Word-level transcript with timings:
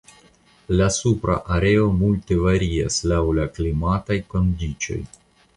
La 0.79 0.87
supra 0.95 1.35
areo 1.57 1.83
multe 1.99 2.39
varias 2.47 2.99
laŭ 3.13 3.21
la 3.41 3.47
klimataj 3.59 4.21
kondiĉoj. 4.35 5.03